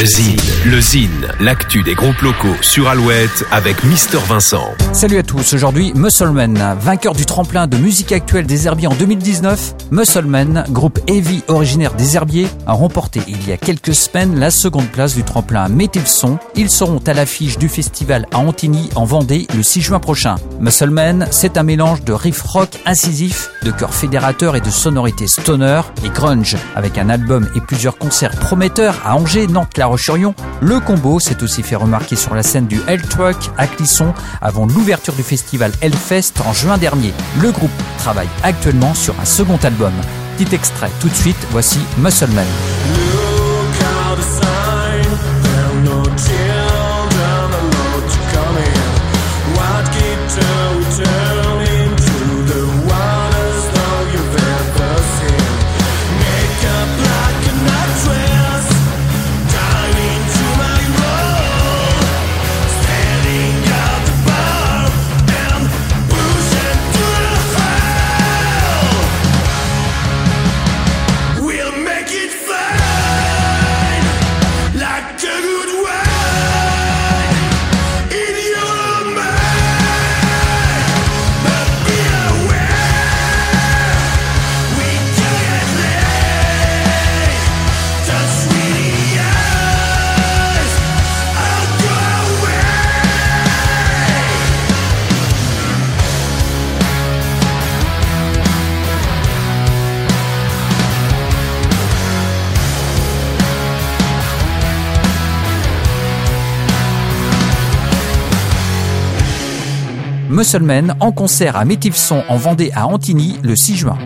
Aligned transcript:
Le 0.00 0.06
Zine, 0.06 0.36
le 0.64 0.80
Zine, 0.80 1.28
l'actu 1.38 1.82
des 1.82 1.94
groupes 1.94 2.22
locaux 2.22 2.56
sur 2.62 2.88
Alouette 2.88 3.44
avec 3.52 3.84
Mister 3.84 4.18
Vincent. 4.26 4.64
Salut 4.92 5.18
à 5.18 5.22
tous, 5.22 5.52
aujourd'hui 5.52 5.92
Muscleman, 5.94 6.76
vainqueur 6.80 7.14
du 7.14 7.26
tremplin 7.26 7.66
de 7.66 7.76
musique 7.76 8.10
actuelle 8.10 8.46
des 8.46 8.66
Herbiers 8.66 8.86
en 8.86 8.94
2019. 8.94 9.74
Muscleman, 9.90 10.64
groupe 10.70 10.98
heavy 11.08 11.44
originaire 11.46 11.92
des 11.94 12.16
Herbiers, 12.16 12.48
a 12.66 12.72
remporté 12.72 13.20
il 13.28 13.46
y 13.46 13.52
a 13.52 13.58
quelques 13.58 13.94
semaines 13.94 14.40
la 14.40 14.50
seconde 14.50 14.86
place 14.86 15.14
du 15.14 15.24
tremplin 15.24 15.68
Métil 15.68 16.06
Son. 16.06 16.38
Ils 16.56 16.70
seront 16.70 17.00
à 17.06 17.12
l'affiche 17.12 17.58
du 17.58 17.68
festival 17.68 18.26
à 18.32 18.38
Antigny 18.38 18.88
en 18.94 19.04
Vendée 19.04 19.46
le 19.54 19.62
6 19.62 19.82
juin 19.82 20.00
prochain. 20.00 20.36
Muscleman, 20.58 21.28
c'est 21.30 21.58
un 21.58 21.64
mélange 21.64 22.02
de 22.02 22.14
riff 22.14 22.40
rock 22.40 22.70
incisif, 22.86 23.50
de 23.62 23.70
chœur 23.70 23.94
fédérateur 23.94 24.56
et 24.56 24.62
de 24.62 24.70
sonorités 24.70 25.26
stoner 25.26 25.82
et 26.02 26.08
grunge, 26.08 26.56
avec 26.74 26.96
un 26.96 27.10
album 27.10 27.46
et 27.54 27.60
plusieurs 27.60 27.98
concerts 27.98 28.36
prometteurs 28.36 28.98
à 29.04 29.16
Angers, 29.16 29.46
Nantes, 29.46 29.68
La 29.82 29.86
Roche-sur-Yon. 29.88 30.32
Le 30.60 30.78
combo 30.78 31.18
s'est 31.18 31.42
aussi 31.42 31.64
fait 31.64 31.74
remarquer 31.74 32.14
sur 32.14 32.36
la 32.36 32.44
scène 32.44 32.68
du 32.68 32.80
Hell-Truck 32.86 33.50
à 33.58 33.66
Clisson 33.66 34.14
avant 34.40 34.64
l'ouverture 34.64 35.12
du 35.12 35.24
festival 35.24 35.72
Hellfest 35.80 36.34
en 36.46 36.52
juin 36.52 36.78
dernier. 36.78 37.12
Le 37.40 37.50
groupe 37.50 37.72
travaille 37.98 38.28
actuellement 38.44 38.94
sur 38.94 39.18
un 39.18 39.24
second 39.24 39.58
album. 39.64 39.92
Petit 40.38 40.54
extrait 40.54 40.92
tout 41.00 41.08
de 41.08 41.14
suite, 41.14 41.48
voici 41.50 41.80
Muscleman. 41.98 42.46
Muscleman 110.32 110.96
en 111.00 111.12
concert 111.12 111.56
à 111.56 111.66
Métivson 111.66 112.22
en 112.28 112.36
Vendée 112.36 112.70
à 112.74 112.86
Antigny 112.86 113.38
le 113.42 113.54
6 113.54 113.76
juin. 113.76 113.98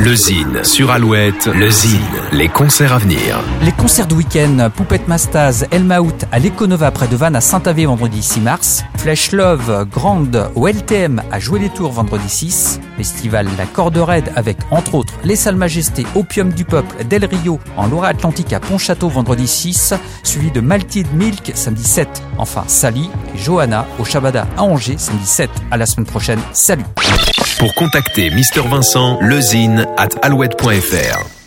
Le 0.00 0.14
Zine 0.14 0.62
sur 0.62 0.92
Alouette, 0.92 1.46
le 1.46 1.68
Zine, 1.70 1.98
les 2.30 2.46
concerts 2.46 2.92
à 2.92 2.98
venir. 2.98 3.42
Les 3.62 3.72
concerts 3.72 4.06
de 4.06 4.14
week-end, 4.14 4.70
Poupette 4.76 5.08
Mastaz, 5.08 5.66
Elmaout 5.72 6.14
à 6.30 6.38
l'Econova 6.38 6.92
près 6.92 7.08
de 7.08 7.16
Vannes 7.16 7.34
à 7.34 7.40
Saint-Avé 7.40 7.84
vendredi 7.84 8.22
6 8.22 8.40
mars, 8.40 8.84
Flash 8.96 9.32
Love, 9.32 9.88
Grande 9.90 10.52
au 10.54 10.68
LTM 10.68 11.20
à 11.32 11.40
Jouer 11.40 11.58
les 11.58 11.68
Tours 11.68 11.90
vendredi 11.90 12.28
6, 12.28 12.78
Festival 12.96 13.48
La 13.58 13.66
Corde 13.66 13.96
Raide 13.96 14.30
avec 14.36 14.58
entre 14.70 14.94
autres 14.94 15.14
les 15.24 15.34
Salles 15.34 15.56
Majestés, 15.56 16.06
Opium 16.14 16.52
du 16.52 16.64
Peuple, 16.64 17.04
Del 17.04 17.24
Rio 17.24 17.58
en 17.76 17.88
Loire-Atlantique 17.88 18.52
à 18.52 18.60
Pontchâteau 18.60 19.08
vendredi 19.08 19.48
6, 19.48 19.94
suivi 20.22 20.52
de 20.52 20.60
Maltide 20.60 21.12
Milk 21.12 21.50
samedi 21.56 21.82
7. 21.82 22.08
Enfin 22.38 22.62
Sally 22.68 23.10
et 23.34 23.38
Johanna 23.38 23.84
au 23.98 24.04
Shabada 24.04 24.46
à 24.56 24.62
Angers 24.62 24.96
samedi 24.96 25.26
7. 25.26 25.50
À 25.72 25.76
la 25.76 25.86
semaine 25.86 26.06
prochaine, 26.06 26.40
salut 26.52 26.84
Pour 27.58 27.74
contacter 27.74 28.30
Mister 28.30 28.60
Vincent, 28.60 29.18
lezine 29.20 29.86
at 29.96 30.10
alouette.fr. 30.22 31.37